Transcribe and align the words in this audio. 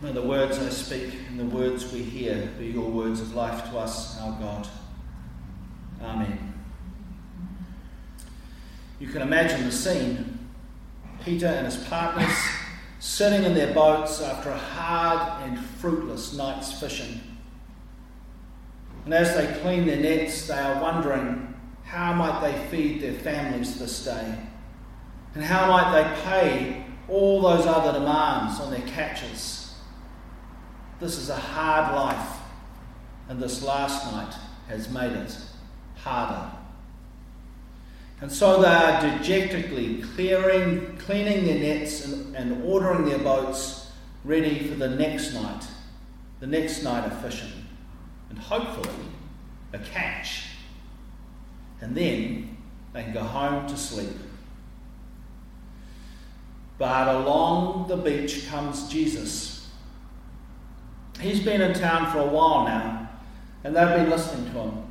May 0.00 0.12
the 0.12 0.22
words 0.22 0.58
I 0.58 0.68
speak 0.68 1.12
and 1.28 1.40
the 1.40 1.44
words 1.44 1.92
we 1.92 2.02
hear 2.02 2.48
be 2.56 2.66
your 2.66 2.88
words 2.88 3.20
of 3.20 3.34
life 3.34 3.68
to 3.70 3.78
us, 3.78 4.20
our 4.20 4.38
God. 4.38 4.68
Amen. 6.00 6.54
You 9.00 9.08
can 9.08 9.22
imagine 9.22 9.64
the 9.64 9.72
scene. 9.72 10.38
Peter 11.24 11.46
and 11.46 11.66
his 11.66 11.76
partners 11.88 12.32
sitting 13.00 13.42
in 13.42 13.54
their 13.54 13.74
boats 13.74 14.22
after 14.22 14.50
a 14.50 14.56
hard 14.56 15.42
and 15.42 15.58
fruitless 15.58 16.32
night's 16.32 16.78
fishing. 16.78 17.20
And 19.04 19.12
as 19.12 19.34
they 19.34 19.60
clean 19.62 19.86
their 19.86 19.96
nets, 19.96 20.46
they 20.46 20.58
are 20.58 20.80
wondering 20.80 21.54
how 21.82 22.12
might 22.12 22.40
they 22.40 22.68
feed 22.68 23.00
their 23.00 23.14
families 23.14 23.78
this 23.78 24.04
day? 24.04 24.38
And 25.34 25.42
how 25.42 25.68
might 25.68 25.92
they 25.92 26.22
pay 26.22 26.86
all 27.08 27.40
those 27.40 27.66
other 27.66 27.98
demands 27.98 28.60
on 28.60 28.70
their 28.70 28.86
catches? 28.86 29.67
This 31.00 31.16
is 31.16 31.30
a 31.30 31.36
hard 31.36 31.94
life, 31.94 32.38
and 33.28 33.40
this 33.40 33.62
last 33.62 34.12
night 34.12 34.34
has 34.68 34.90
made 34.90 35.12
it 35.12 35.36
harder. 35.96 36.50
And 38.20 38.32
so 38.32 38.60
they 38.60 38.68
are 38.68 39.00
dejectedly 39.00 40.02
clearing, 40.02 40.96
cleaning 40.98 41.44
their 41.44 41.58
nets 41.58 42.04
and, 42.04 42.34
and 42.34 42.64
ordering 42.64 43.04
their 43.04 43.18
boats 43.18 43.92
ready 44.24 44.66
for 44.66 44.74
the 44.74 44.88
next 44.88 45.34
night, 45.34 45.64
the 46.40 46.48
next 46.48 46.82
night 46.82 47.04
of 47.04 47.20
fishing, 47.22 47.52
and 48.30 48.38
hopefully 48.38 48.94
a 49.72 49.78
catch. 49.78 50.46
And 51.80 51.96
then 51.96 52.56
they 52.92 53.04
can 53.04 53.12
go 53.12 53.22
home 53.22 53.68
to 53.68 53.76
sleep. 53.76 54.16
But 56.76 57.08
along 57.08 57.86
the 57.86 57.96
beach 57.96 58.48
comes 58.48 58.88
Jesus. 58.88 59.57
He's 61.20 61.40
been 61.40 61.60
in 61.60 61.74
town 61.74 62.10
for 62.12 62.18
a 62.18 62.26
while 62.26 62.64
now, 62.64 63.10
and 63.64 63.74
they've 63.74 63.96
been 63.96 64.10
listening 64.10 64.52
to 64.52 64.58
him. 64.60 64.84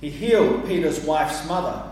He 0.00 0.10
healed 0.10 0.66
Peter's 0.66 1.00
wife's 1.00 1.46
mother 1.46 1.88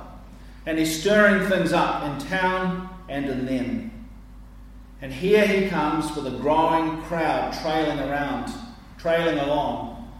and 0.67 0.79
he's 0.79 1.01
stirring 1.01 1.49
things 1.49 1.73
up 1.73 2.03
in 2.03 2.29
town 2.29 2.89
and 3.09 3.27
in 3.27 3.47
them. 3.47 4.09
And 5.01 5.13
here 5.13 5.47
he 5.47 5.69
comes 5.69 6.15
with 6.17 6.27
a 6.27 6.37
growing 6.39 7.01
crowd 7.03 7.57
trailing 7.63 8.01
around, 8.01 8.53
trailing 8.99 9.39
along. 9.39 10.11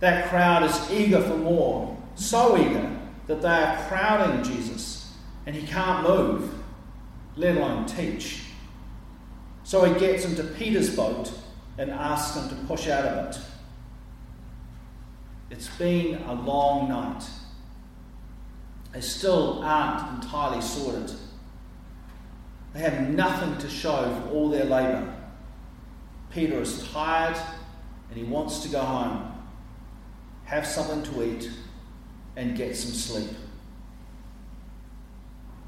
That 0.00 0.28
crowd 0.28 0.64
is 0.64 0.90
eager 0.90 1.20
for 1.22 1.36
more, 1.36 1.96
so 2.16 2.58
eager 2.58 2.96
that 3.28 3.40
they 3.40 3.48
are 3.48 3.88
crowding 3.88 4.42
Jesus, 4.42 5.12
and 5.46 5.54
he 5.54 5.66
can't 5.66 6.08
move, 6.08 6.52
let 7.36 7.56
alone 7.56 7.86
teach. 7.86 8.42
So 9.62 9.84
he 9.84 9.98
gets 10.00 10.24
into 10.24 10.42
Peter's 10.42 10.94
boat 10.94 11.30
and 11.78 11.90
ask 11.90 12.34
them 12.34 12.48
to 12.50 12.54
push 12.66 12.88
out 12.88 13.04
of 13.04 13.30
it. 13.30 13.40
It's 15.50 15.68
been 15.78 16.22
a 16.24 16.34
long 16.34 16.90
night 16.90 17.24
they 18.92 19.00
still 19.00 19.62
aren't 19.62 20.24
entirely 20.24 20.62
sorted. 20.62 21.12
They 22.72 22.80
have 22.80 23.10
nothing 23.10 23.56
to 23.58 23.68
show 23.68 24.20
for 24.22 24.30
all 24.30 24.48
their 24.48 24.64
labour. 24.64 25.14
Peter 26.30 26.60
is 26.60 26.86
tired 26.88 27.36
and 28.08 28.18
he 28.18 28.24
wants 28.24 28.60
to 28.60 28.68
go 28.68 28.80
home, 28.80 29.34
have 30.44 30.66
something 30.66 31.02
to 31.14 31.22
eat, 31.22 31.50
and 32.36 32.56
get 32.56 32.76
some 32.76 32.92
sleep. 32.92 33.30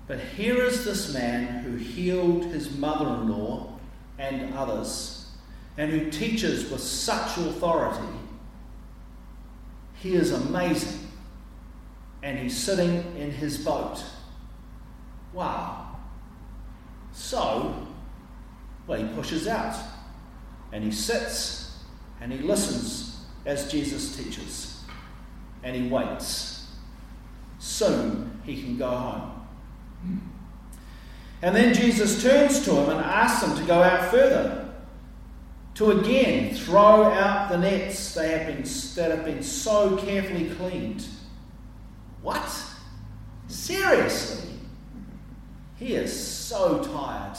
But 0.06 0.18
here 0.18 0.64
is 0.64 0.84
this 0.84 1.12
man 1.12 1.62
who 1.62 1.76
healed 1.76 2.46
his 2.46 2.76
mother 2.76 3.06
in 3.06 3.28
law 3.28 3.78
and 4.18 4.52
others, 4.54 5.19
and 5.80 5.90
who 5.90 6.10
teaches 6.10 6.70
with 6.70 6.82
such 6.82 7.38
authority. 7.38 8.06
He 9.94 10.14
is 10.14 10.30
amazing 10.30 11.08
and 12.22 12.38
he's 12.38 12.54
sitting 12.54 13.02
in 13.16 13.30
his 13.30 13.56
boat. 13.56 14.04
Wow. 15.32 15.96
So, 17.12 17.86
well, 18.86 18.98
he 18.98 19.14
pushes 19.14 19.48
out 19.48 19.74
and 20.70 20.84
he 20.84 20.92
sits 20.92 21.78
and 22.20 22.30
he 22.30 22.40
listens 22.40 23.24
as 23.46 23.72
Jesus 23.72 24.14
teaches 24.14 24.84
and 25.62 25.74
he 25.74 25.88
waits. 25.88 26.72
Soon 27.58 28.38
he 28.44 28.62
can 28.62 28.76
go 28.76 28.90
home. 28.90 30.30
And 31.40 31.56
then 31.56 31.72
Jesus 31.72 32.22
turns 32.22 32.62
to 32.66 32.70
him 32.70 32.90
and 32.90 33.00
asks 33.00 33.46
him 33.46 33.56
to 33.56 33.64
go 33.64 33.82
out 33.82 34.10
further, 34.10 34.69
to 35.74 35.92
again 35.92 36.54
throw 36.54 37.04
out 37.04 37.50
the 37.50 37.58
nets 37.58 38.14
they 38.14 38.30
have 38.30 38.46
been, 38.46 38.62
that 38.96 39.10
have 39.10 39.24
been 39.24 39.42
so 39.42 39.96
carefully 39.96 40.50
cleaned 40.50 41.06
what? 42.22 42.64
Seriously? 43.48 44.50
He 45.76 45.94
is 45.94 46.12
so 46.12 46.82
tired. 46.84 47.38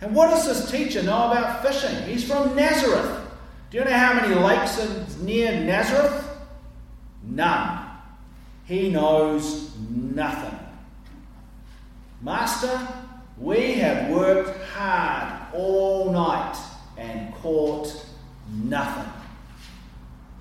And 0.00 0.14
what 0.14 0.30
does 0.30 0.46
this 0.46 0.70
teacher 0.70 1.02
know 1.02 1.30
about 1.30 1.62
fishing? 1.64 2.02
He's 2.04 2.24
from 2.24 2.54
Nazareth. 2.54 3.26
Do 3.70 3.78
you 3.78 3.84
know 3.84 3.92
how 3.92 4.14
many 4.14 4.34
lakes 4.34 4.78
are 4.80 5.22
near 5.22 5.52
Nazareth? 5.64 6.24
None. 7.22 7.86
He 8.64 8.90
knows 8.90 9.76
nothing. 9.90 10.58
Master, 12.20 12.80
we 13.36 13.74
have 13.74 14.10
worked 14.10 14.60
hard 14.72 15.54
all 15.54 16.12
night 16.12 16.56
and 16.98 17.32
caught 17.36 18.04
nothing. 18.50 19.12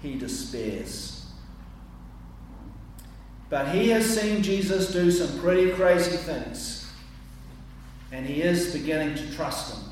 He 0.01 0.15
despairs. 0.15 1.25
But 3.49 3.69
he 3.69 3.89
has 3.89 4.05
seen 4.05 4.43
Jesus 4.43 4.91
do 4.91 5.09
some 5.09 5.39
pretty 5.39 5.71
crazy 5.71 6.17
things, 6.17 6.91
and 8.11 8.25
he 8.25 8.41
is 8.41 8.73
beginning 8.73 9.15
to 9.15 9.33
trust 9.33 9.73
him. 9.73 9.83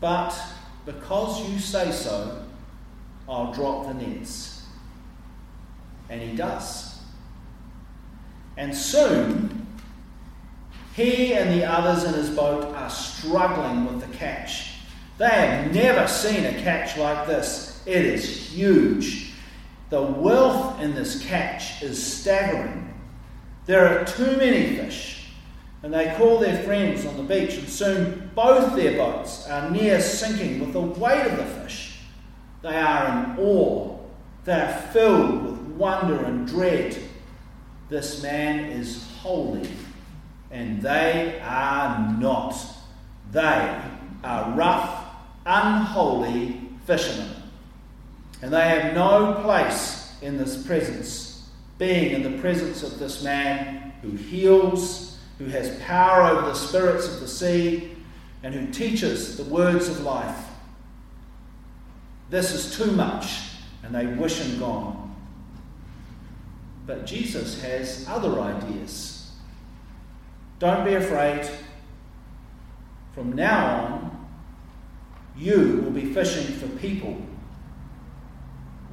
But 0.00 0.38
because 0.84 1.48
you 1.48 1.58
say 1.58 1.90
so, 1.90 2.44
I'll 3.26 3.54
drop 3.54 3.86
the 3.86 3.94
nets. 3.94 4.66
And 6.10 6.20
he 6.20 6.36
does. 6.36 6.98
And 8.58 8.74
soon, 8.74 9.53
he 10.94 11.34
and 11.34 11.50
the 11.50 11.64
others 11.64 12.04
in 12.04 12.14
his 12.14 12.30
boat 12.30 12.72
are 12.74 12.90
struggling 12.90 13.86
with 13.86 14.00
the 14.00 14.16
catch. 14.16 14.74
They 15.18 15.28
have 15.28 15.74
never 15.74 16.06
seen 16.06 16.44
a 16.44 16.62
catch 16.62 16.96
like 16.96 17.26
this. 17.26 17.82
It 17.86 18.04
is 18.04 18.24
huge. 18.24 19.32
The 19.90 20.02
wealth 20.02 20.80
in 20.80 20.94
this 20.94 21.24
catch 21.24 21.82
is 21.82 22.04
staggering. 22.04 22.94
There 23.66 23.86
are 23.86 24.04
too 24.04 24.36
many 24.36 24.76
fish, 24.76 25.26
and 25.82 25.92
they 25.92 26.14
call 26.16 26.38
their 26.38 26.62
friends 26.64 27.06
on 27.06 27.16
the 27.16 27.22
beach, 27.22 27.54
and 27.54 27.68
soon 27.68 28.30
both 28.34 28.74
their 28.76 28.96
boats 28.96 29.48
are 29.48 29.70
near 29.70 30.00
sinking 30.00 30.60
with 30.60 30.72
the 30.72 30.80
weight 30.80 31.26
of 31.26 31.36
the 31.36 31.44
fish. 31.44 31.98
They 32.62 32.76
are 32.76 33.08
in 33.08 33.38
awe, 33.38 33.98
they 34.44 34.60
are 34.60 34.82
filled 34.92 35.42
with 35.42 35.58
wonder 35.76 36.24
and 36.24 36.46
dread. 36.46 36.96
This 37.88 38.22
man 38.22 38.64
is 38.66 39.06
holy, 39.20 39.68
and 40.54 40.80
they 40.80 41.40
are 41.42 42.16
not. 42.16 42.56
They 43.32 43.82
are 44.22 44.50
rough, 44.52 45.04
unholy 45.44 46.60
fishermen. 46.86 47.28
And 48.40 48.52
they 48.52 48.68
have 48.68 48.94
no 48.94 49.40
place 49.42 50.14
in 50.22 50.38
this 50.38 50.64
presence, 50.64 51.48
being 51.76 52.12
in 52.12 52.22
the 52.22 52.38
presence 52.40 52.84
of 52.84 53.00
this 53.00 53.24
man 53.24 53.92
who 54.00 54.12
heals, 54.12 55.18
who 55.38 55.46
has 55.46 55.76
power 55.80 56.22
over 56.22 56.46
the 56.46 56.54
spirits 56.54 57.12
of 57.12 57.18
the 57.18 57.28
sea, 57.28 57.90
and 58.44 58.54
who 58.54 58.68
teaches 58.68 59.36
the 59.36 59.44
words 59.44 59.88
of 59.88 60.02
life. 60.02 60.38
This 62.30 62.52
is 62.52 62.76
too 62.76 62.92
much, 62.92 63.40
and 63.82 63.92
they 63.92 64.06
wish 64.06 64.38
him 64.38 64.60
gone. 64.60 65.16
But 66.86 67.06
Jesus 67.06 67.60
has 67.62 68.06
other 68.08 68.38
ideas. 68.40 69.23
Don't 70.58 70.84
be 70.84 70.94
afraid. 70.94 71.48
From 73.14 73.32
now 73.32 73.84
on, 73.84 74.26
you 75.36 75.82
will 75.84 75.90
be 75.90 76.12
fishing 76.12 76.54
for 76.56 76.68
people 76.78 77.20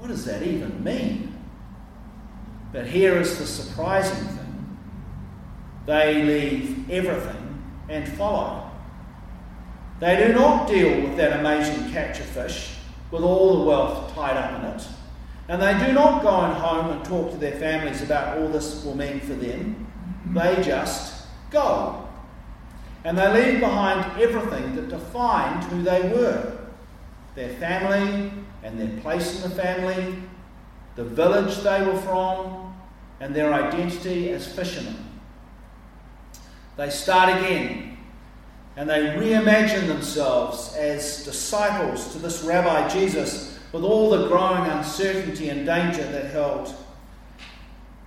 what 0.02 0.08
does 0.08 0.26
that 0.26 0.42
even 0.42 0.84
mean? 0.84 1.32
But 2.74 2.88
here 2.88 3.22
is 3.22 3.38
the 3.38 3.46
surprising 3.46 4.26
thing 4.30 4.78
they 5.86 6.24
leave 6.24 6.90
everything 6.90 7.64
and 7.88 8.08
follow. 8.18 8.72
They 10.00 10.26
do 10.26 10.34
not 10.34 10.68
deal 10.68 11.02
with 11.02 11.18
that 11.18 11.40
amazing 11.40 11.92
catch 11.92 12.20
of 12.20 12.26
fish 12.26 12.78
with 13.12 13.22
all 13.22 13.60
the 13.60 13.66
wealth 13.66 14.12
tied 14.16 14.38
up 14.38 14.60
in 14.60 14.66
it. 14.72 14.88
And 15.48 15.62
they 15.62 15.86
do 15.86 15.94
not 15.94 16.24
go 16.24 16.32
home 16.32 16.98
and 16.98 17.06
talk 17.06 17.30
to 17.30 17.38
their 17.38 17.60
families 17.60 18.02
about 18.02 18.40
all 18.40 18.48
this 18.48 18.84
will 18.84 18.98
mean 18.98 19.20
for 19.20 19.34
them. 19.34 19.86
They 20.34 20.64
just 20.64 21.11
go. 21.52 22.08
And 23.04 23.18
they 23.18 23.52
leave 23.52 23.60
behind 23.60 24.22
everything 24.22 24.76
that 24.76 24.90
defined 24.90 25.64
who 25.66 25.84
they 25.84 26.10
were 26.10 26.58
their 27.36 27.54
family 27.56 28.32
and 28.64 28.80
their 28.80 29.00
place 29.02 29.42
in 29.42 29.50
the 29.50 29.56
family, 29.56 30.16
the 30.96 31.04
village 31.04 31.58
they 31.60 31.82
were 31.84 31.98
from, 32.02 32.76
and 33.20 33.34
their 33.34 33.54
identity 33.54 34.32
as 34.32 34.48
fishermen. 34.48 34.98
They 36.78 36.90
start 36.90 37.38
again 37.38 37.98
and 38.76 38.90
they 38.90 39.00
reimagine 39.18 39.88
themselves 39.88 40.74
as 40.76 41.24
disciples 41.24 42.14
to 42.14 42.20
this 42.20 42.42
Rabbi 42.44 42.88
Jesus 42.90 43.60
with 43.72 43.84
all 43.84 44.10
the 44.10 44.28
growing 44.28 44.70
uncertainty 44.70 45.50
and 45.50 45.66
danger 45.66 46.04
that 46.12 46.32
held. 46.32 46.74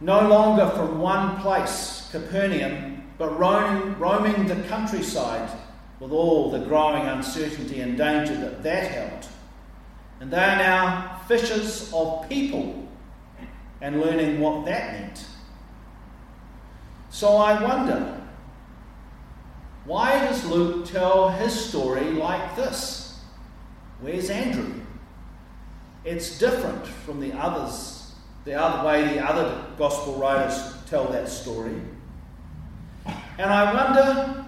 No 0.00 0.26
longer 0.29 0.69
from 0.70 0.99
one 0.99 1.40
place, 1.40 2.08
Capernaum, 2.11 2.94
but 3.19 3.38
roaming, 3.38 3.99
roaming 3.99 4.46
the 4.46 4.56
countryside 4.69 5.50
with 6.00 6.12
all 6.12 6.50
the 6.50 6.58
growing 6.58 7.06
uncertainty 7.06 7.81
and 7.81 7.96
danger 7.96 8.37
that 8.37 8.62
that 8.62 8.90
held. 8.90 9.26
And 10.20 10.31
they 10.31 10.38
are 10.38 10.56
now 10.56 11.20
fishers 11.28 11.93
of 11.93 12.28
people 12.28 12.88
and 13.81 14.00
learning 14.00 14.40
what 14.40 14.64
that 14.66 14.93
meant. 14.93 15.26
So 17.11 17.37
I 17.37 17.62
wonder 17.62 18.20
why 19.84 20.19
does 20.20 20.44
Luke 20.46 20.87
tell 20.87 21.28
his 21.31 21.52
story 21.52 22.11
like 22.12 22.56
this? 22.56 23.20
Where's 24.00 24.31
Andrew? 24.31 24.81
It's 26.05 26.38
different 26.38 26.87
from 26.87 27.20
the 27.20 27.32
others, 27.32 28.12
the 28.44 28.55
other 28.55 28.87
way 28.87 29.14
the 29.14 29.25
other 29.25 29.66
gospel 29.78 30.14
writers 30.14 30.75
tell 30.87 31.05
that 31.08 31.28
story. 31.28 31.81
And 33.38 33.50
I 33.50 33.75
wonder 33.75 34.44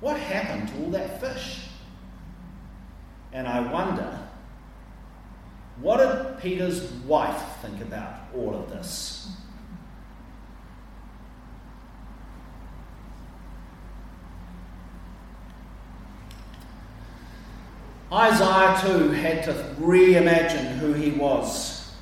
what 0.00 0.18
happened 0.18 0.68
to 0.68 0.84
all 0.84 0.90
that 0.90 1.20
fish? 1.20 1.60
And 3.32 3.46
I 3.46 3.60
wonder 3.60 4.18
what 5.80 5.98
did 5.98 6.40
Peter's 6.40 6.90
wife 7.06 7.42
think 7.62 7.80
about 7.80 8.20
all 8.34 8.54
of 8.54 8.70
this? 8.70 9.28
Isaiah 18.12 18.78
too 18.82 19.10
had 19.10 19.42
to 19.44 19.54
reimagine 19.80 20.76
who 20.76 20.92
he 20.92 21.12
was. 21.12 21.94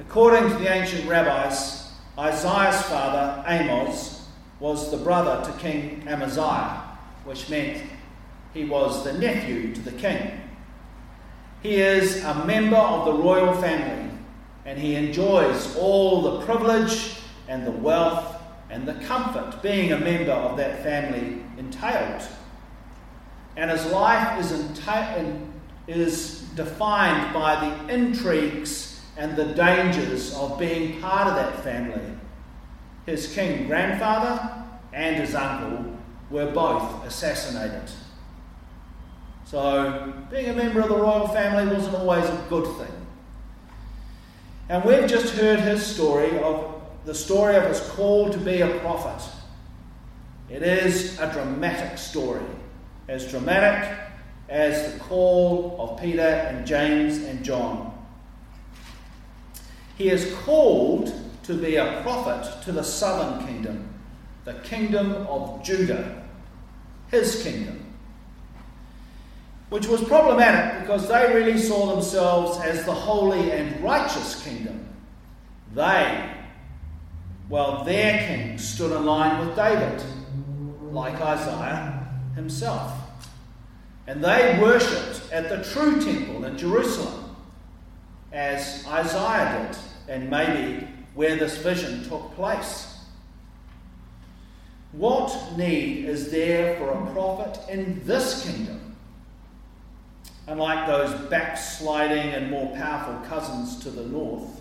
According 0.00 0.48
to 0.48 0.54
the 0.56 0.72
ancient 0.72 1.06
rabbis, 1.06 1.92
Isaiah's 2.18 2.80
father, 2.82 3.44
Amos, 3.46 4.15
was 4.60 4.90
the 4.90 4.96
brother 4.96 5.44
to 5.44 5.58
King 5.58 6.02
Amaziah, 6.06 6.82
which 7.24 7.48
meant 7.48 7.82
he 8.54 8.64
was 8.64 9.04
the 9.04 9.12
nephew 9.12 9.74
to 9.74 9.80
the 9.80 9.92
king. 9.92 10.40
He 11.62 11.76
is 11.76 12.24
a 12.24 12.44
member 12.44 12.76
of 12.76 13.04
the 13.04 13.12
royal 13.12 13.54
family 13.54 14.10
and 14.64 14.78
he 14.78 14.94
enjoys 14.94 15.76
all 15.76 16.22
the 16.22 16.46
privilege 16.46 17.16
and 17.48 17.66
the 17.66 17.72
wealth 17.72 18.36
and 18.70 18.86
the 18.86 18.94
comfort 18.94 19.62
being 19.62 19.92
a 19.92 19.98
member 19.98 20.32
of 20.32 20.56
that 20.56 20.82
family 20.82 21.42
entailed 21.58 22.22
and 23.56 23.70
his 23.70 23.86
life 23.86 24.38
is, 24.38 24.52
enta- 24.52 25.40
is 25.86 26.40
defined 26.54 27.32
by 27.32 27.56
the 27.56 27.94
intrigues 27.94 29.00
and 29.16 29.34
the 29.34 29.46
dangers 29.46 30.34
of 30.34 30.58
being 30.58 31.00
part 31.00 31.26
of 31.26 31.34
that 31.36 31.64
family. 31.64 32.02
His 33.06 33.32
king 33.32 33.66
grandfather 33.66 34.64
and 34.92 35.16
his 35.16 35.34
uncle 35.34 35.96
were 36.28 36.50
both 36.50 37.06
assassinated. 37.06 37.90
So, 39.44 40.12
being 40.28 40.48
a 40.48 40.52
member 40.52 40.80
of 40.80 40.88
the 40.88 40.96
royal 40.96 41.28
family 41.28 41.72
wasn't 41.72 41.94
always 41.94 42.24
a 42.24 42.46
good 42.48 42.66
thing. 42.78 43.06
And 44.68 44.84
we've 44.84 45.08
just 45.08 45.34
heard 45.34 45.60
his 45.60 45.86
story 45.86 46.36
of 46.40 46.82
the 47.04 47.14
story 47.14 47.54
of 47.54 47.62
his 47.64 47.80
call 47.90 48.30
to 48.30 48.38
be 48.38 48.60
a 48.60 48.78
prophet. 48.80 49.24
It 50.50 50.62
is 50.64 51.20
a 51.20 51.32
dramatic 51.32 51.98
story 51.98 52.44
as 53.08 53.30
dramatic 53.30 53.96
as 54.48 54.92
the 54.92 54.98
call 55.00 55.76
of 55.78 56.00
Peter 56.00 56.20
and 56.22 56.66
James 56.66 57.18
and 57.18 57.44
John. 57.44 57.92
He 59.96 60.10
is 60.10 60.34
called 60.44 61.12
to 61.46 61.54
be 61.54 61.76
a 61.76 62.00
prophet 62.02 62.62
to 62.64 62.72
the 62.72 62.82
southern 62.82 63.46
kingdom, 63.46 63.88
the 64.44 64.54
kingdom 64.54 65.12
of 65.28 65.62
Judah, 65.62 66.24
his 67.08 67.42
kingdom. 67.42 67.84
Which 69.68 69.86
was 69.86 70.02
problematic 70.02 70.82
because 70.82 71.08
they 71.08 71.32
really 71.34 71.58
saw 71.58 71.94
themselves 71.94 72.58
as 72.60 72.84
the 72.84 72.94
holy 72.94 73.52
and 73.52 73.82
righteous 73.82 74.42
kingdom. 74.42 74.88
They, 75.72 76.30
well, 77.48 77.84
their 77.84 78.26
king 78.26 78.58
stood 78.58 78.96
in 78.96 79.04
line 79.04 79.46
with 79.46 79.54
David, 79.54 80.02
like 80.90 81.20
Isaiah 81.20 82.08
himself. 82.34 82.92
And 84.08 84.22
they 84.22 84.58
worshipped 84.60 85.32
at 85.32 85.48
the 85.48 85.62
true 85.72 86.00
temple 86.00 86.44
in 86.44 86.58
Jerusalem, 86.58 87.36
as 88.32 88.84
Isaiah 88.86 89.68
did, 89.68 89.78
and 90.08 90.30
maybe 90.30 90.88
where 91.16 91.34
this 91.34 91.56
vision 91.58 92.04
took 92.08 92.34
place. 92.36 92.94
What 94.92 95.56
need 95.56 96.04
is 96.04 96.30
there 96.30 96.76
for 96.76 96.90
a 96.90 97.10
prophet 97.12 97.58
in 97.70 98.06
this 98.06 98.44
kingdom? 98.44 98.96
Unlike 100.46 100.86
those 100.86 101.28
backsliding 101.28 102.32
and 102.32 102.50
more 102.50 102.74
powerful 102.76 103.18
cousins 103.28 103.80
to 103.80 103.90
the 103.90 104.04
north, 104.04 104.60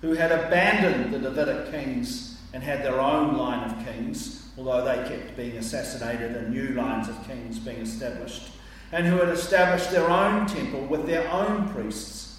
who 0.00 0.14
had 0.14 0.32
abandoned 0.32 1.12
the 1.12 1.18
Davidic 1.18 1.70
kings 1.70 2.38
and 2.52 2.62
had 2.62 2.82
their 2.82 2.98
own 2.98 3.36
line 3.36 3.70
of 3.70 3.86
kings, 3.86 4.48
although 4.56 4.84
they 4.84 5.08
kept 5.08 5.36
being 5.36 5.56
assassinated 5.56 6.34
and 6.34 6.52
new 6.52 6.70
lines 6.70 7.08
of 7.08 7.26
kings 7.26 7.58
being 7.58 7.80
established, 7.80 8.50
and 8.90 9.06
who 9.06 9.18
had 9.18 9.28
established 9.28 9.90
their 9.90 10.10
own 10.10 10.46
temple 10.46 10.80
with 10.86 11.06
their 11.06 11.30
own 11.30 11.68
priests, 11.68 12.29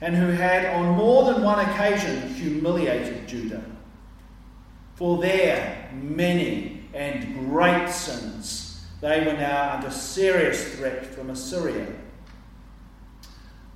and 0.00 0.14
who 0.14 0.28
had 0.28 0.66
on 0.74 0.96
more 0.96 1.32
than 1.32 1.42
one 1.42 1.58
occasion 1.68 2.34
humiliated 2.34 3.26
Judah 3.26 3.64
for 4.94 5.18
their 5.18 5.90
many 5.92 6.84
and 6.94 7.48
great 7.50 7.88
sins. 7.90 8.84
They 9.00 9.24
were 9.24 9.34
now 9.34 9.74
under 9.74 9.90
serious 9.90 10.74
threat 10.74 11.06
from 11.06 11.30
Assyria. 11.30 11.86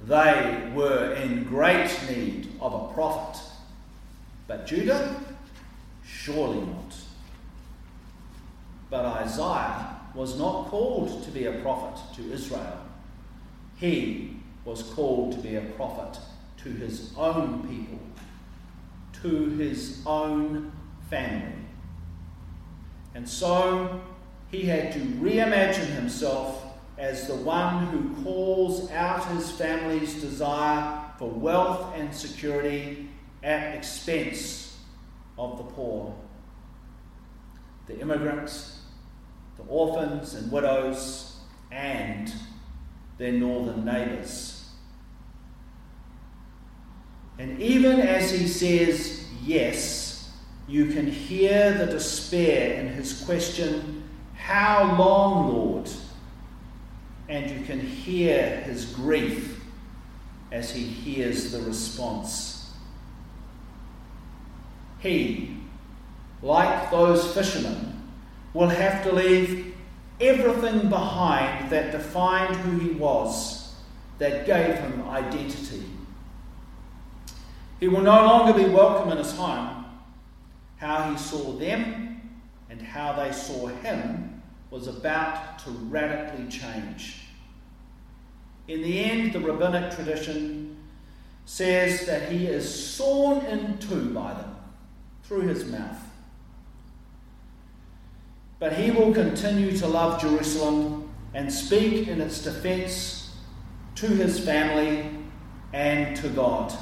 They 0.04 0.70
were 0.74 1.12
in 1.14 1.44
great 1.44 1.90
need 2.08 2.48
of 2.60 2.72
a 2.72 2.94
prophet. 2.94 3.42
But 4.46 4.66
Judah? 4.66 5.22
Surely 6.04 6.60
not. 6.60 6.94
But 8.88 9.04
Isaiah 9.04 9.96
was 10.14 10.38
not 10.38 10.68
called 10.68 11.22
to 11.24 11.30
be 11.30 11.44
a 11.44 11.60
prophet 11.60 12.00
to 12.16 12.32
Israel. 12.32 12.80
He 13.76 14.39
was 14.70 14.84
called 14.84 15.32
to 15.32 15.38
be 15.38 15.56
a 15.56 15.60
prophet 15.60 16.16
to 16.56 16.68
his 16.68 17.12
own 17.16 17.66
people, 17.66 17.98
to 19.20 19.50
his 19.56 20.00
own 20.06 20.70
family. 21.08 21.56
And 23.16 23.28
so 23.28 24.00
he 24.48 24.62
had 24.62 24.92
to 24.92 25.00
reimagine 25.00 25.92
himself 25.92 26.64
as 26.96 27.26
the 27.26 27.34
one 27.34 27.86
who 27.86 28.22
calls 28.22 28.88
out 28.92 29.24
his 29.32 29.50
family's 29.50 30.20
desire 30.20 31.02
for 31.18 31.28
wealth 31.28 31.92
and 31.96 32.14
security 32.14 33.08
at 33.42 33.74
expense 33.74 34.78
of 35.36 35.58
the 35.58 35.64
poor, 35.64 36.14
the 37.86 37.98
immigrants, 37.98 38.82
the 39.56 39.64
orphans 39.64 40.34
and 40.34 40.52
widows, 40.52 41.38
and 41.72 42.32
their 43.18 43.32
northern 43.32 43.84
neighbours. 43.84 44.59
And 47.40 47.58
even 47.58 48.00
as 48.00 48.30
he 48.30 48.46
says 48.46 49.24
yes, 49.42 50.30
you 50.68 50.92
can 50.92 51.06
hear 51.06 51.72
the 51.72 51.86
despair 51.86 52.78
in 52.78 52.88
his 52.88 53.24
question, 53.24 54.04
How 54.36 54.94
long, 54.98 55.50
Lord? 55.50 55.90
And 57.30 57.50
you 57.50 57.64
can 57.64 57.80
hear 57.80 58.60
his 58.66 58.84
grief 58.84 59.58
as 60.52 60.70
he 60.70 60.82
hears 60.82 61.50
the 61.50 61.62
response. 61.62 62.74
He, 64.98 65.56
like 66.42 66.90
those 66.90 67.32
fishermen, 67.32 68.02
will 68.52 68.68
have 68.68 69.02
to 69.04 69.12
leave 69.12 69.74
everything 70.20 70.90
behind 70.90 71.70
that 71.70 71.92
defined 71.92 72.56
who 72.56 72.78
he 72.80 72.90
was, 72.90 73.74
that 74.18 74.44
gave 74.44 74.74
him 74.74 75.08
identity. 75.08 75.86
He 77.80 77.88
will 77.88 78.02
no 78.02 78.26
longer 78.26 78.52
be 78.52 78.68
welcome 78.68 79.10
in 79.10 79.18
his 79.18 79.34
home. 79.34 79.86
How 80.76 81.10
he 81.10 81.18
saw 81.18 81.52
them 81.52 82.30
and 82.68 82.80
how 82.80 83.14
they 83.14 83.32
saw 83.32 83.66
him 83.66 84.42
was 84.70 84.86
about 84.86 85.58
to 85.60 85.70
radically 85.70 86.46
change. 86.48 87.22
In 88.68 88.82
the 88.82 89.00
end, 89.00 89.32
the 89.32 89.40
rabbinic 89.40 89.90
tradition 89.92 90.76
says 91.46 92.06
that 92.06 92.30
he 92.30 92.46
is 92.46 92.94
sawn 92.94 93.44
in 93.46 93.78
two 93.78 94.10
by 94.10 94.34
them 94.34 94.54
through 95.24 95.40
his 95.40 95.64
mouth. 95.64 95.98
But 98.58 98.74
he 98.74 98.90
will 98.90 99.12
continue 99.12 99.76
to 99.78 99.86
love 99.88 100.20
Jerusalem 100.20 101.10
and 101.32 101.50
speak 101.52 102.08
in 102.08 102.20
its 102.20 102.42
defense 102.42 103.34
to 103.96 104.06
his 104.06 104.38
family 104.38 105.10
and 105.72 106.14
to 106.18 106.28
God. 106.28 106.72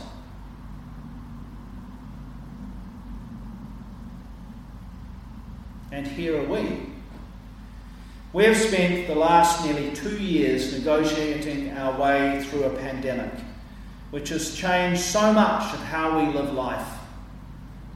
And 5.99 6.07
here 6.07 6.41
are 6.41 6.45
we. 6.45 6.81
We 8.33 8.45
have 8.45 8.57
spent 8.57 9.09
the 9.09 9.17
last 9.17 9.65
nearly 9.65 9.91
two 9.97 10.17
years 10.17 10.73
negotiating 10.73 11.73
our 11.73 12.01
way 12.01 12.41
through 12.45 12.67
a 12.67 12.71
pandemic, 12.71 13.33
which 14.11 14.29
has 14.29 14.55
changed 14.55 15.01
so 15.01 15.33
much 15.33 15.75
of 15.75 15.81
how 15.81 16.21
we 16.21 16.33
live 16.33 16.53
life 16.53 16.87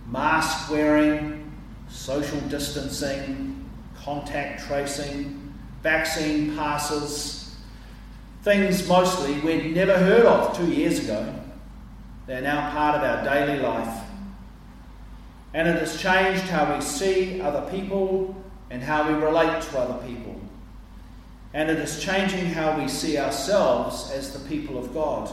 mask 0.09 0.69
wearing, 0.69 1.53
social 1.89 2.41
distancing, 2.49 3.71
contact 3.95 4.67
tracing, 4.67 5.55
vaccine 5.85 6.57
passes, 6.57 7.55
things 8.43 8.89
mostly 8.89 9.39
we'd 9.43 9.77
never 9.77 9.97
heard 9.97 10.27
of 10.27 10.57
two 10.57 10.67
years 10.67 11.05
ago. 11.05 11.33
They're 12.27 12.43
now 12.43 12.69
part 12.73 12.97
of 12.97 13.05
our 13.05 13.23
daily 13.23 13.61
life. 13.61 14.02
And 15.55 15.69
it 15.69 15.79
has 15.79 16.01
changed 16.01 16.45
how 16.45 16.75
we 16.75 16.81
see 16.81 17.41
other 17.41 17.71
people 17.71 18.35
and 18.71 18.83
how 18.83 19.07
we 19.07 19.15
relate 19.15 19.63
to 19.63 19.79
other 19.79 20.07
people. 20.07 20.41
And 21.53 21.71
it 21.71 21.79
is 21.79 22.03
changing 22.03 22.47
how 22.47 22.79
we 22.79 22.89
see 22.89 23.19
ourselves 23.19 24.11
as 24.11 24.33
the 24.33 24.49
people 24.49 24.79
of 24.79 24.95
God. 24.95 25.31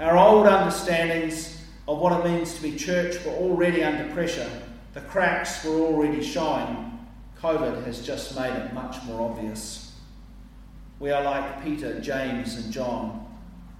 Our 0.00 0.16
old 0.16 0.46
understandings 0.46 1.62
of 1.86 1.98
what 1.98 2.18
it 2.18 2.28
means 2.28 2.54
to 2.54 2.62
be 2.62 2.74
church 2.74 3.24
were 3.24 3.32
already 3.32 3.84
under 3.84 4.12
pressure. 4.12 4.50
The 4.94 5.00
cracks 5.02 5.64
were 5.64 5.78
already 5.80 6.22
showing. 6.22 6.98
COVID 7.40 7.84
has 7.84 8.04
just 8.04 8.36
made 8.36 8.52
it 8.52 8.72
much 8.72 9.02
more 9.04 9.30
obvious. 9.30 9.92
We 10.98 11.10
are 11.10 11.22
like 11.22 11.62
Peter, 11.62 12.00
James, 12.00 12.56
and 12.56 12.72
John. 12.72 13.26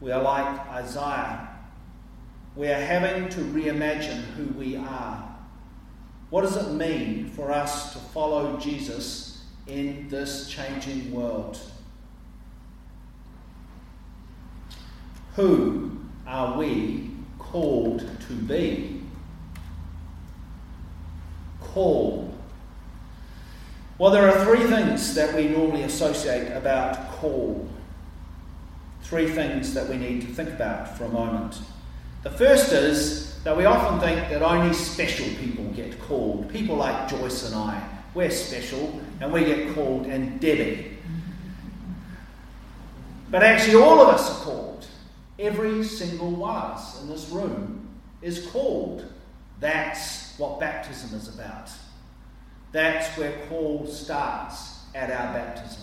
We 0.00 0.12
are 0.12 0.22
like 0.22 0.60
Isaiah 0.68 1.51
we 2.54 2.68
are 2.68 2.80
having 2.80 3.28
to 3.30 3.40
reimagine 3.40 4.22
who 4.34 4.44
we 4.58 4.76
are. 4.76 5.28
What 6.30 6.42
does 6.42 6.56
it 6.56 6.72
mean 6.72 7.28
for 7.28 7.50
us 7.50 7.92
to 7.92 7.98
follow 7.98 8.58
Jesus 8.58 9.44
in 9.66 10.08
this 10.08 10.48
changing 10.48 11.12
world? 11.12 11.58
Who 15.36 15.98
are 16.26 16.58
we 16.58 17.10
called 17.38 18.00
to 18.28 18.34
be? 18.34 19.02
Call. 21.60 22.34
Well, 23.96 24.10
there 24.10 24.28
are 24.28 24.44
three 24.44 24.66
things 24.66 25.14
that 25.14 25.34
we 25.34 25.48
normally 25.48 25.84
associate 25.84 26.50
about 26.52 27.12
call. 27.12 27.68
Three 29.02 29.30
things 29.30 29.72
that 29.74 29.88
we 29.88 29.96
need 29.96 30.22
to 30.22 30.26
think 30.26 30.50
about 30.50 30.96
for 30.96 31.04
a 31.04 31.08
moment. 31.08 31.58
The 32.22 32.30
first 32.30 32.72
is 32.72 33.42
that 33.42 33.56
we 33.56 33.64
often 33.64 33.98
think 33.98 34.28
that 34.30 34.42
only 34.42 34.72
special 34.72 35.26
people 35.40 35.64
get 35.74 36.00
called. 36.02 36.48
People 36.48 36.76
like 36.76 37.08
Joyce 37.08 37.46
and 37.46 37.56
I, 37.56 37.82
we're 38.14 38.30
special 38.30 39.00
and 39.20 39.32
we 39.32 39.44
get 39.44 39.74
called, 39.74 40.06
and 40.06 40.40
Debbie. 40.40 40.98
But 43.30 43.42
actually, 43.42 43.82
all 43.82 44.00
of 44.00 44.08
us 44.08 44.30
are 44.30 44.44
called. 44.44 44.86
Every 45.38 45.82
single 45.82 46.30
one 46.30 46.56
of 46.56 46.72
us 46.72 47.00
in 47.00 47.08
this 47.08 47.28
room 47.30 47.88
is 48.20 48.46
called. 48.48 49.04
That's 49.58 50.38
what 50.38 50.60
baptism 50.60 51.18
is 51.18 51.28
about. 51.34 51.70
That's 52.72 53.16
where 53.18 53.46
call 53.48 53.86
starts 53.86 54.80
at 54.94 55.10
our 55.10 55.32
baptism. 55.34 55.82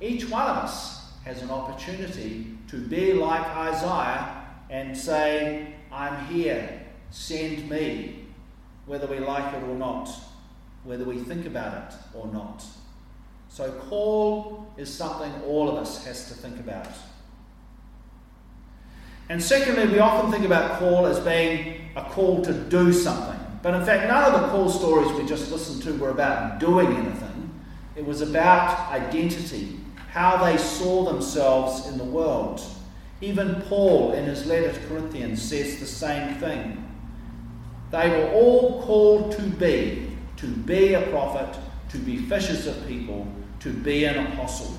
Each 0.00 0.28
one 0.28 0.46
of 0.46 0.56
us 0.56 1.12
has 1.24 1.42
an 1.42 1.50
opportunity 1.50 2.56
to 2.68 2.76
be 2.76 3.12
like 3.12 3.44
Isaiah 3.56 4.41
and 4.72 4.96
say, 4.96 5.74
I'm 5.92 6.24
here, 6.26 6.80
send 7.10 7.68
me, 7.68 8.24
whether 8.86 9.06
we 9.06 9.18
like 9.18 9.52
it 9.54 9.62
or 9.62 9.74
not, 9.74 10.08
whether 10.82 11.04
we 11.04 11.18
think 11.18 11.44
about 11.44 11.92
it 11.92 11.98
or 12.14 12.26
not. 12.28 12.64
So, 13.50 13.70
call 13.90 14.66
is 14.78 14.92
something 14.92 15.30
all 15.46 15.68
of 15.68 15.76
us 15.76 16.02
has 16.06 16.26
to 16.28 16.34
think 16.34 16.58
about. 16.58 16.88
And 19.28 19.42
secondly, 19.42 19.86
we 19.88 19.98
often 19.98 20.32
think 20.32 20.46
about 20.46 20.78
call 20.78 21.04
as 21.06 21.20
being 21.20 21.90
a 21.94 22.02
call 22.04 22.42
to 22.42 22.54
do 22.54 22.94
something. 22.94 23.38
But 23.60 23.74
in 23.74 23.84
fact, 23.84 24.08
none 24.08 24.32
of 24.32 24.40
the 24.40 24.48
call 24.48 24.70
stories 24.70 25.12
we 25.12 25.26
just 25.26 25.52
listened 25.52 25.82
to 25.82 25.92
were 26.02 26.10
about 26.10 26.58
doing 26.60 26.88
anything. 26.96 27.50
It 27.94 28.06
was 28.06 28.22
about 28.22 28.90
identity, 28.90 29.78
how 30.10 30.42
they 30.42 30.56
saw 30.56 31.04
themselves 31.04 31.86
in 31.88 31.98
the 31.98 32.04
world. 32.04 32.62
Even 33.22 33.62
Paul, 33.62 34.14
in 34.14 34.24
his 34.24 34.46
letter 34.46 34.72
to 34.72 34.86
Corinthians, 34.88 35.40
says 35.40 35.78
the 35.78 35.86
same 35.86 36.34
thing. 36.34 36.84
They 37.92 38.10
were 38.10 38.32
all 38.32 38.82
called 38.82 39.32
to 39.36 39.42
be, 39.42 40.10
to 40.38 40.46
be 40.48 40.94
a 40.94 41.02
prophet, 41.02 41.56
to 41.90 41.98
be 41.98 42.16
fishers 42.16 42.66
of 42.66 42.84
people, 42.88 43.28
to 43.60 43.72
be 43.72 44.06
an 44.06 44.26
apostle. 44.26 44.76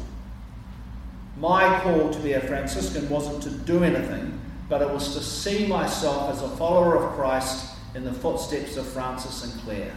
My 1.38 1.80
call 1.80 2.12
to 2.12 2.20
be 2.20 2.34
a 2.34 2.42
Franciscan 2.42 3.10
wasn't 3.10 3.42
to 3.44 3.50
do 3.50 3.84
anything, 3.84 4.42
but 4.68 4.82
it 4.82 4.90
was 4.90 5.14
to 5.16 5.22
see 5.22 5.66
myself 5.66 6.30
as 6.30 6.42
a 6.42 6.50
follower 6.58 6.98
of 6.98 7.14
Christ 7.14 7.78
in 7.96 8.04
the 8.04 8.14
footsteps 8.14 8.76
of 8.76 8.86
Francis 8.88 9.46
and 9.46 9.62
Clare. 9.62 9.96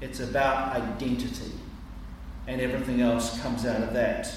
It's 0.00 0.20
about 0.20 0.76
identity, 0.76 1.52
and 2.46 2.60
everything 2.60 3.00
else 3.00 3.40
comes 3.42 3.66
out 3.66 3.82
of 3.82 3.92
that. 3.94 4.30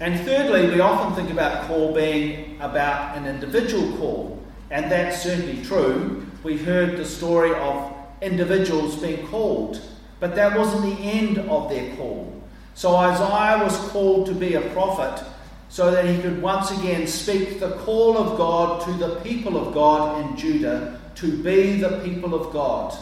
And 0.00 0.20
thirdly, 0.20 0.68
we 0.68 0.80
often 0.80 1.14
think 1.14 1.30
about 1.30 1.66
call 1.66 1.92
being 1.92 2.60
about 2.60 3.16
an 3.16 3.26
individual 3.26 3.96
call, 3.98 4.42
and 4.70 4.90
that's 4.90 5.22
certainly 5.22 5.64
true. 5.64 6.24
We 6.44 6.56
heard 6.56 6.96
the 6.96 7.04
story 7.04 7.52
of 7.52 7.92
individuals 8.22 8.96
being 8.96 9.26
called, 9.26 9.80
but 10.20 10.36
that 10.36 10.56
wasn't 10.56 10.82
the 10.82 11.02
end 11.02 11.38
of 11.38 11.68
their 11.68 11.96
call. 11.96 12.32
So 12.74 12.94
Isaiah 12.94 13.64
was 13.64 13.76
called 13.90 14.26
to 14.26 14.34
be 14.34 14.54
a 14.54 14.60
prophet 14.70 15.24
so 15.68 15.90
that 15.90 16.04
he 16.04 16.22
could 16.22 16.40
once 16.40 16.70
again 16.70 17.08
speak 17.08 17.58
the 17.58 17.72
call 17.78 18.16
of 18.16 18.38
God 18.38 18.84
to 18.84 18.92
the 18.92 19.16
people 19.16 19.56
of 19.56 19.74
God 19.74 20.24
in 20.24 20.36
Judah 20.36 21.00
to 21.16 21.42
be 21.42 21.80
the 21.80 22.00
people 22.04 22.34
of 22.34 22.52
God. 22.52 22.96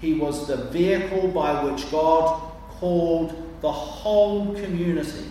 He 0.00 0.14
was 0.14 0.48
the 0.48 0.56
vehicle 0.56 1.28
by 1.28 1.62
which 1.62 1.90
God 1.90 2.40
called 2.70 3.60
the 3.60 3.70
whole 3.70 4.54
community 4.54 5.26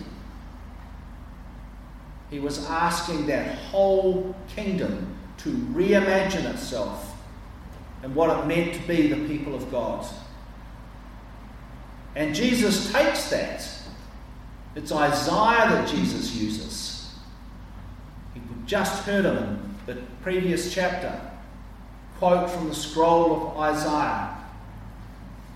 he 2.32 2.40
was 2.40 2.64
asking 2.64 3.26
that 3.26 3.58
whole 3.58 4.34
kingdom 4.48 5.14
to 5.36 5.50
reimagine 5.50 6.46
itself 6.46 7.14
and 8.02 8.14
what 8.14 8.30
it 8.30 8.46
meant 8.46 8.72
to 8.72 8.80
be 8.88 9.08
the 9.08 9.28
people 9.28 9.54
of 9.54 9.70
God. 9.70 10.06
And 12.16 12.34
Jesus 12.34 12.90
takes 12.90 13.28
that. 13.28 13.68
It's 14.74 14.90
Isaiah 14.90 15.68
that 15.72 15.86
Jesus 15.86 16.34
uses. 16.34 17.14
You 18.34 18.40
just 18.64 19.04
heard 19.04 19.26
him 19.26 19.76
in 19.86 19.94
the 19.94 20.00
previous 20.22 20.72
chapter. 20.72 21.20
Quote 22.18 22.48
from 22.48 22.70
the 22.70 22.74
scroll 22.74 23.48
of 23.48 23.58
Isaiah. 23.58 24.38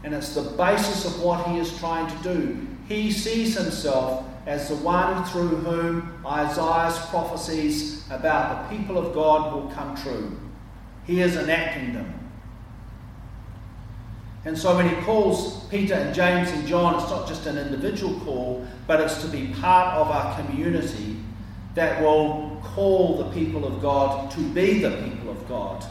And 0.05 0.13
it's 0.13 0.35
the 0.35 0.43
basis 0.43 1.07
of 1.07 1.23
what 1.23 1.47
he 1.47 1.59
is 1.59 1.75
trying 1.79 2.15
to 2.15 2.23
do. 2.23 2.67
He 2.89 3.11
sees 3.11 3.57
himself 3.57 4.25
as 4.47 4.69
the 4.69 4.77
one 4.77 5.25
through 5.25 5.49
whom 5.49 6.25
Isaiah's 6.25 6.99
prophecies 7.07 8.05
about 8.11 8.71
the 8.71 8.77
people 8.77 8.97
of 8.97 9.13
God 9.13 9.53
will 9.53 9.69
come 9.71 9.97
true. 9.97 10.39
He 11.05 11.21
is 11.21 11.37
enacting 11.37 11.95
them. 11.95 12.13
And 14.45 14.57
so 14.57 14.77
when 14.77 14.89
he 14.89 14.95
calls 15.03 15.65
Peter 15.65 15.95
and 15.95 16.15
James 16.15 16.49
and 16.51 16.65
John, 16.69 16.95
it's 16.95 17.11
not 17.11 17.27
just 17.27 17.47
an 17.47 17.59
individual 17.59 18.21
call, 18.21 18.65
but 18.87 19.01
it's 19.01 19.21
to 19.23 19.29
be 19.29 19.49
part 19.61 19.97
of 19.97 20.09
our 20.09 20.41
community 20.41 21.17
that 21.75 22.01
will 22.01 22.63
call 22.63 23.19
the 23.19 23.31
people 23.31 23.65
of 23.65 23.83
God 23.83 24.31
to 24.31 24.41
be 24.51 24.79
the 24.79 24.91
people 25.03 25.31
of 25.31 25.49
God, 25.49 25.85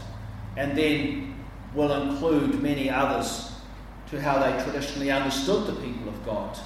and 0.55 0.77
then 0.77 1.35
will 1.73 1.91
include 1.91 2.61
many 2.63 2.89
others 2.89 3.51
to 4.09 4.21
how 4.21 4.39
they 4.39 4.63
traditionally 4.63 5.11
understood 5.11 5.67
the 5.67 5.81
people 5.81 6.07
of 6.07 6.25
God 6.25 6.57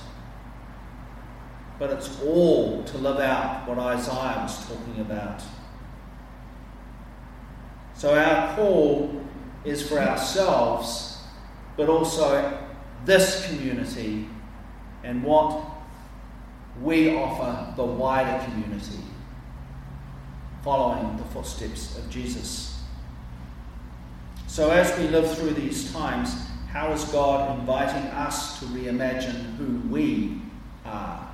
but 1.79 1.89
it's 1.91 2.21
all 2.21 2.83
to 2.83 2.97
live 2.97 3.19
out 3.19 3.67
what 3.67 3.79
Isaiah 3.79 4.41
was 4.41 4.67
talking 4.67 4.99
about. 4.99 5.41
So 7.95 8.15
our 8.15 8.55
call 8.55 9.23
is 9.63 9.87
for 9.87 9.97
ourselves, 9.97 11.17
but 11.77 11.89
also 11.89 12.59
this 13.05 13.47
community 13.47 14.27
and 15.03 15.23
what 15.23 15.65
we 16.81 17.15
offer 17.15 17.73
the 17.75 17.83
wider 17.83 18.43
community, 18.45 19.03
following 20.63 21.17
the 21.17 21.23
footsteps 21.25 21.97
of 21.97 22.09
Jesus. 22.09 22.81
So, 24.47 24.71
as 24.71 24.97
we 24.97 25.07
live 25.07 25.37
through 25.37 25.51
these 25.51 25.91
times, 25.93 26.33
how 26.71 26.91
is 26.91 27.03
God 27.05 27.59
inviting 27.59 28.03
us 28.11 28.59
to 28.59 28.65
reimagine 28.65 29.55
who 29.57 29.87
we 29.89 30.41
are? 30.85 31.28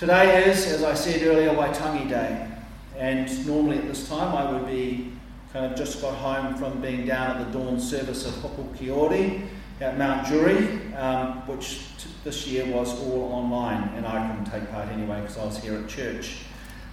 Today 0.00 0.48
is, 0.48 0.64
as 0.64 0.82
I 0.82 0.94
said 0.94 1.20
earlier, 1.26 1.50
Waitangi 1.50 2.08
Day, 2.08 2.48
and 2.96 3.46
normally 3.46 3.76
at 3.76 3.86
this 3.86 4.08
time 4.08 4.34
I 4.34 4.50
would 4.50 4.66
be 4.66 5.12
kind 5.52 5.70
of 5.70 5.76
just 5.76 6.00
got 6.00 6.14
home 6.14 6.54
from 6.54 6.80
being 6.80 7.04
down 7.04 7.36
at 7.36 7.52
the 7.52 7.58
dawn 7.58 7.78
service 7.78 8.24
of 8.24 8.32
Hopu 8.36 8.74
Kiori 8.78 9.42
at 9.78 9.98
Mount 9.98 10.26
Juri, 10.26 10.56
um, 10.94 11.46
which 11.46 11.80
t- 11.98 12.08
this 12.24 12.46
year 12.46 12.64
was 12.74 12.98
all 12.98 13.30
online, 13.30 13.90
and 13.94 14.06
I 14.06 14.26
couldn't 14.26 14.50
take 14.50 14.70
part 14.70 14.88
anyway 14.88 15.20
because 15.20 15.36
I 15.36 15.44
was 15.44 15.58
here 15.58 15.74
at 15.74 15.86
church. 15.86 16.44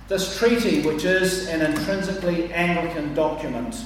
This 0.09 0.37
treaty, 0.37 0.81
which 0.81 1.05
is 1.05 1.47
an 1.47 1.61
intrinsically 1.61 2.51
Anglican 2.51 3.13
document, 3.13 3.85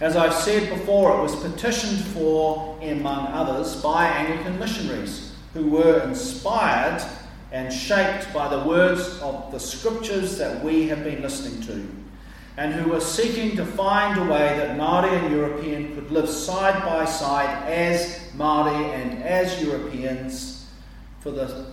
as 0.00 0.14
I've 0.14 0.32
said 0.32 0.68
before, 0.68 1.18
it 1.18 1.22
was 1.22 1.34
petitioned 1.34 2.04
for, 2.04 2.78
among 2.80 3.26
others, 3.32 3.82
by 3.82 4.06
Anglican 4.06 4.60
missionaries 4.60 5.32
who 5.54 5.66
were 5.66 6.04
inspired 6.04 7.04
and 7.52 7.70
shaped 7.70 8.32
by 8.32 8.48
the 8.48 8.64
words 8.66 9.20
of 9.20 9.52
the 9.52 9.60
scriptures 9.60 10.38
that 10.38 10.64
we 10.64 10.88
have 10.88 11.04
been 11.04 11.20
listening 11.20 11.60
to, 11.60 11.86
and 12.56 12.72
who 12.72 12.90
were 12.90 13.00
seeking 13.00 13.54
to 13.56 13.64
find 13.64 14.18
a 14.18 14.24
way 14.24 14.56
that 14.56 14.78
Māori 14.78 15.12
and 15.12 15.30
European 15.30 15.94
could 15.94 16.10
live 16.10 16.28
side 16.28 16.82
by 16.82 17.04
side 17.04 17.68
as 17.68 18.20
Māori 18.36 18.94
and 18.94 19.22
as 19.22 19.62
Europeans 19.62 20.66
for 21.20 21.30
the, 21.30 21.66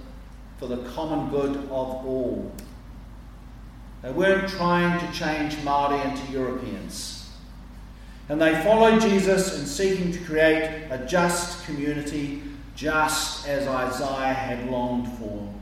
for 0.57 0.67
the 0.67 0.77
common 0.89 1.29
good 1.29 1.55
of 1.55 2.05
all. 2.05 2.51
They 4.01 4.11
weren't 4.11 4.49
trying 4.49 4.99
to 4.99 5.13
change 5.17 5.55
Māori 5.57 6.03
into 6.05 6.31
Europeans. 6.31 7.29
And 8.27 8.39
they 8.39 8.61
followed 8.63 9.01
Jesus 9.01 9.57
in 9.57 9.65
seeking 9.65 10.11
to 10.11 10.19
create 10.19 10.87
a 10.89 11.05
just 11.07 11.65
community, 11.65 12.43
just 12.75 13.47
as 13.47 13.67
Isaiah 13.67 14.33
had 14.33 14.69
longed 14.69 15.07
for 15.17 15.53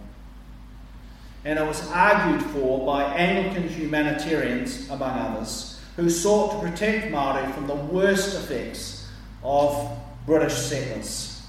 and 1.48 1.58
it 1.58 1.66
was 1.66 1.90
argued 1.92 2.44
for 2.52 2.86
by 2.86 3.06
Anglican 3.06 3.70
humanitarians, 3.70 4.90
among 4.90 5.18
others, 5.18 5.80
who 5.96 6.10
sought 6.10 6.52
to 6.52 6.70
protect 6.70 7.10
Māori 7.10 7.50
from 7.54 7.68
the 7.68 7.76
worst 7.76 8.36
effects 8.36 9.08
of 9.42 9.98
British 10.26 10.54
settlers. 10.54 11.42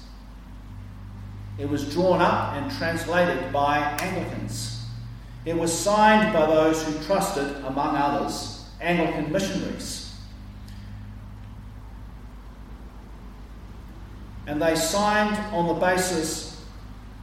It 1.57 1.67
was 1.67 1.93
drawn 1.93 2.21
up 2.21 2.53
and 2.53 2.71
translated 2.71 3.51
by 3.51 3.79
Anglicans. 3.99 4.85
It 5.43 5.57
was 5.57 5.77
signed 5.77 6.31
by 6.31 6.45
those 6.45 6.81
who 6.81 6.97
trusted, 7.03 7.57
among 7.65 7.97
others, 7.97 8.63
Anglican 8.79 9.29
missionaries. 9.33 10.15
And 14.47 14.61
they 14.61 14.77
signed 14.77 15.35
on 15.53 15.67
the 15.67 15.73
basis 15.73 16.63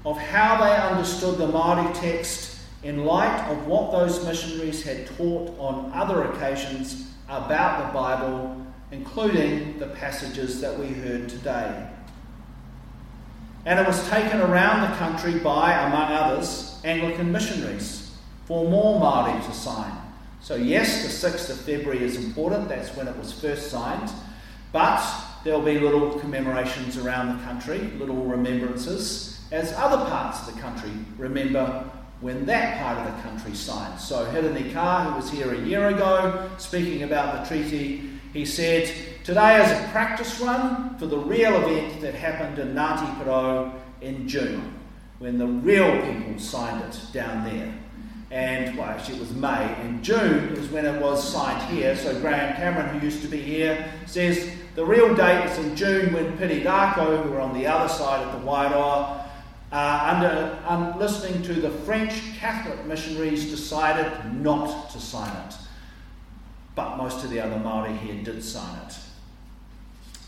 of 0.04 0.18
how 0.18 0.62
they 0.62 0.76
understood 0.76 1.38
the 1.38 1.46
Māori 1.46 1.98
text 1.98 2.52
in 2.82 3.04
light 3.04 3.48
of 3.50 3.66
what 3.66 3.92
those 3.92 4.24
missionaries 4.24 4.82
had 4.82 5.06
taught 5.06 5.58
on 5.58 5.90
other 5.92 6.24
occasions 6.24 7.10
about 7.28 7.86
the 7.86 7.92
Bible, 7.98 8.64
including 8.92 9.78
the 9.78 9.86
passages 9.86 10.60
that 10.60 10.78
we 10.78 10.86
heard 10.86 11.28
today. 11.28 11.88
And 13.64 13.80
it 13.80 13.86
was 13.86 14.08
taken 14.08 14.40
around 14.40 14.88
the 14.88 14.96
country 14.96 15.40
by, 15.40 15.72
among 15.72 16.12
others, 16.12 16.80
Anglican 16.84 17.32
missionaries 17.32 18.16
for 18.44 18.68
more 18.70 19.00
Māori 19.00 19.44
to 19.44 19.52
sign. 19.52 19.92
So, 20.40 20.54
yes, 20.54 21.02
the 21.02 21.28
6th 21.28 21.50
of 21.50 21.60
February 21.62 22.04
is 22.04 22.16
important, 22.16 22.68
that's 22.68 22.94
when 22.94 23.08
it 23.08 23.16
was 23.16 23.32
first 23.32 23.68
signed, 23.68 24.12
but 24.70 25.02
there'll 25.42 25.62
be 25.62 25.80
little 25.80 26.16
commemorations 26.20 26.96
around 26.96 27.36
the 27.36 27.44
country, 27.44 27.78
little 27.98 28.22
remembrances, 28.24 29.40
as 29.50 29.72
other 29.72 30.08
parts 30.08 30.46
of 30.46 30.54
the 30.54 30.60
country 30.60 30.90
remember 31.18 31.90
when 32.20 32.46
that 32.46 32.78
part 32.78 32.98
of 32.98 33.14
the 33.14 33.22
country 33.22 33.54
signed. 33.54 34.00
So 34.00 34.24
Hirini 34.26 34.72
Kaa, 34.72 35.04
who 35.04 35.16
was 35.16 35.30
here 35.30 35.52
a 35.52 35.60
year 35.60 35.88
ago, 35.88 36.48
speaking 36.56 37.02
about 37.02 37.42
the 37.42 37.48
treaty, 37.48 38.08
he 38.32 38.44
said, 38.44 38.92
Today 39.24 39.62
is 39.62 39.70
a 39.70 39.88
practice 39.90 40.40
run 40.40 40.96
for 40.98 41.06
the 41.06 41.18
real 41.18 41.56
event 41.56 42.00
that 42.00 42.14
happened 42.14 42.58
in 42.58 42.74
Ngāti 42.74 43.16
Porou 43.16 43.72
in 44.00 44.28
June, 44.28 44.74
when 45.18 45.36
the 45.36 45.46
real 45.46 45.90
people 46.02 46.38
signed 46.38 46.82
it 46.84 47.00
down 47.12 47.44
there. 47.44 47.74
And, 48.30 48.76
well, 48.76 48.88
actually, 48.88 49.16
it 49.16 49.20
was 49.20 49.32
May, 49.34 49.74
and 49.80 50.02
June 50.02 50.54
is 50.56 50.68
when 50.70 50.84
it 50.84 51.00
was 51.00 51.32
signed 51.32 51.62
here. 51.70 51.94
So 51.96 52.18
Graham 52.20 52.56
Cameron, 52.56 52.98
who 52.98 53.04
used 53.04 53.22
to 53.22 53.28
be 53.28 53.40
here, 53.40 53.92
says 54.06 54.50
the 54.74 54.84
real 54.84 55.14
date 55.14 55.44
is 55.46 55.58
in 55.58 55.76
June 55.76 56.12
when 56.12 56.36
Pirirako, 56.36 57.22
who 57.22 57.30
were 57.30 57.40
on 57.40 57.54
the 57.54 57.66
other 57.66 57.88
side 57.88 58.26
of 58.26 58.32
the 58.40 58.46
Wairoa, 58.46 59.25
uh, 59.72 60.14
under 60.14 60.58
um, 60.66 60.98
listening 60.98 61.42
to 61.42 61.54
the 61.54 61.70
French 61.70 62.12
Catholic 62.38 62.84
missionaries, 62.86 63.50
decided 63.50 64.32
not 64.34 64.90
to 64.90 65.00
sign 65.00 65.34
it. 65.46 65.54
But 66.74 66.96
most 66.96 67.24
of 67.24 67.30
the 67.30 67.40
other 67.40 67.58
Maori 67.58 67.94
here 67.94 68.22
did 68.22 68.44
sign 68.44 68.78
it. 68.86 68.96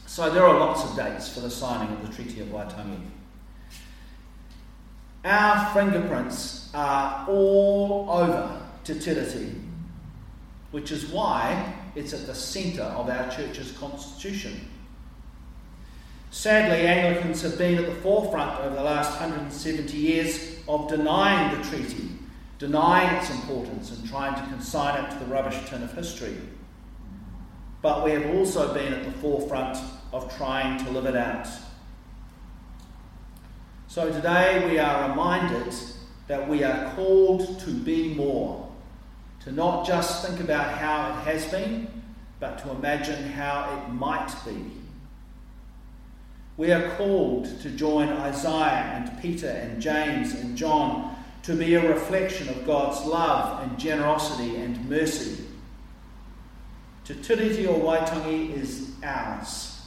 So 0.07 0.31
there 0.31 0.45
are 0.45 0.59
lots 0.59 0.85
of 0.85 0.97
dates 0.97 1.29
for 1.33 1.41
the 1.41 1.51
signing 1.51 1.95
of 1.95 2.07
the 2.07 2.13
Treaty 2.13 2.41
of 2.41 2.49
Waitangi. 2.49 2.99
Our 5.25 5.75
fingerprints 5.75 6.71
are 6.75 7.27
all 7.29 8.09
over 8.11 8.61
Te 8.85 8.95
Tiriti, 8.95 9.61
which 10.71 10.91
is 10.91 11.07
why 11.07 11.75
it's 11.95 12.13
at 12.15 12.27
the 12.27 12.35
centre 12.35 12.83
of 12.83 13.09
our 13.09 13.31
church's 13.31 13.73
constitution. 13.73 14.69
Sadly, 16.31 16.87
Anglicans 16.87 17.41
have 17.43 17.57
been 17.57 17.79
at 17.79 17.87
the 17.87 17.95
forefront 18.03 18.61
over 18.61 18.75
the 18.75 18.83
last 18.83 19.19
170 19.19 19.97
years 19.97 20.59
of 20.69 20.89
denying 20.89 21.57
the 21.57 21.69
treaty, 21.69 22.11
denying 22.59 23.17
its 23.17 23.31
importance, 23.31 23.91
and 23.91 24.07
trying 24.09 24.35
to 24.35 24.51
consign 24.51 25.03
it 25.03 25.11
to 25.11 25.19
the 25.21 25.25
rubbish 25.27 25.59
tin 25.69 25.83
of 25.83 25.93
history. 25.95 26.37
But 27.81 28.05
we 28.05 28.11
have 28.11 28.35
also 28.35 28.75
been 28.75 28.93
at 28.93 29.05
the 29.05 29.13
forefront 29.13 29.79
of 30.13 30.37
trying 30.37 30.85
to 30.85 30.91
live 30.91 31.07
it 31.07 31.17
out. 31.17 31.49
So 33.87 34.13
today 34.13 34.69
we 34.69 34.79
are 34.79 35.09
reminded 35.09 35.73
that 36.27 36.47
we 36.47 36.63
are 36.63 36.93
called 36.95 37.59
to 37.61 37.71
be 37.71 38.13
more, 38.13 38.71
to 39.45 39.53
not 39.53 39.87
just 39.87 40.27
think 40.27 40.41
about 40.41 40.77
how 40.77 41.09
it 41.09 41.25
has 41.25 41.47
been, 41.47 42.03
but 42.39 42.59
to 42.59 42.71
imagine 42.73 43.31
how 43.31 43.83
it 43.83 43.93
might 43.95 44.31
be. 44.45 44.73
We 46.59 46.73
are 46.73 46.91
called 46.97 47.45
to 47.61 47.71
join 47.71 48.09
Isaiah 48.09 48.93
and 48.97 49.23
Peter 49.23 49.49
and 49.49 49.81
James 49.81 50.35
and 50.35 50.57
John 50.57 51.17
to 51.45 51.55
be 51.55 51.75
a 51.75 51.89
reflection 51.89 52.49
of 52.49 52.67
God's 52.67 53.07
love 53.07 53.63
and 53.63 53.79
generosity 53.79 54.57
and 54.57 54.91
mercy. 54.91 55.45
Te 57.05 57.15
Tiriti 57.15 57.69
o 57.69 57.79
Waitangi 57.79 58.61
is 58.61 58.91
ours. 59.05 59.83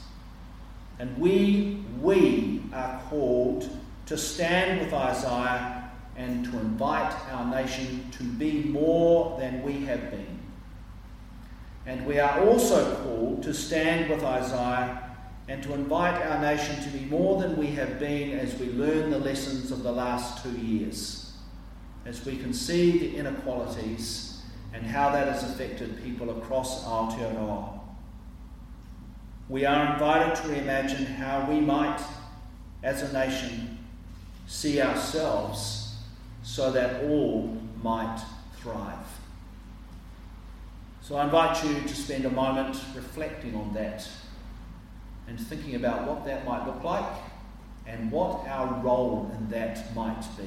And 0.98 1.16
we, 1.18 1.84
we 2.00 2.62
are 2.72 3.02
called 3.10 3.68
to 4.06 4.16
stand 4.16 4.80
with 4.80 4.94
Isaiah 4.94 5.90
and 6.16 6.46
to 6.46 6.58
invite 6.58 7.14
our 7.32 7.50
nation 7.54 8.10
to 8.12 8.22
be 8.22 8.62
more 8.64 9.38
than 9.38 9.62
we 9.62 9.84
have 9.84 10.10
been. 10.10 10.38
And 11.84 12.06
we 12.06 12.18
are 12.18 12.40
also 12.46 12.96
called 13.02 13.42
to 13.42 13.52
stand 13.52 14.08
with 14.08 14.24
Isaiah 14.24 15.01
and 15.52 15.62
to 15.62 15.74
invite 15.74 16.14
our 16.28 16.40
nation 16.40 16.82
to 16.82 16.88
be 16.96 17.04
more 17.10 17.38
than 17.38 17.58
we 17.58 17.66
have 17.66 18.00
been 18.00 18.38
as 18.38 18.58
we 18.58 18.70
learn 18.70 19.10
the 19.10 19.18
lessons 19.18 19.70
of 19.70 19.82
the 19.82 19.92
last 19.92 20.42
two 20.42 20.52
years, 20.52 21.34
as 22.06 22.24
we 22.24 22.38
can 22.38 22.54
see 22.54 22.96
the 22.96 23.16
inequalities 23.16 24.40
and 24.72 24.82
how 24.86 25.10
that 25.10 25.28
has 25.28 25.42
affected 25.42 26.02
people 26.02 26.30
across 26.30 26.84
Aotearoa. 26.84 27.78
We 29.50 29.66
are 29.66 29.92
invited 29.92 30.36
to 30.36 30.42
reimagine 30.44 31.04
how 31.04 31.46
we 31.46 31.60
might, 31.60 32.00
as 32.82 33.02
a 33.02 33.12
nation, 33.12 33.76
see 34.46 34.80
ourselves 34.80 35.96
so 36.42 36.72
that 36.72 37.04
all 37.04 37.60
might 37.82 38.22
thrive. 38.56 39.06
So 41.02 41.16
I 41.16 41.24
invite 41.24 41.62
you 41.62 41.78
to 41.78 41.94
spend 41.94 42.24
a 42.24 42.30
moment 42.30 42.82
reflecting 42.94 43.54
on 43.54 43.74
that 43.74 44.08
and 45.32 45.40
thinking 45.40 45.76
about 45.76 46.06
what 46.06 46.26
that 46.26 46.44
might 46.44 46.66
look 46.66 46.84
like 46.84 47.10
and 47.86 48.12
what 48.12 48.46
our 48.46 48.82
role 48.82 49.34
in 49.34 49.48
that 49.48 49.94
might 49.96 50.22
be. 50.36 50.44